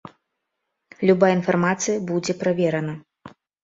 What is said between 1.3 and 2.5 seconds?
інфармацыя будзе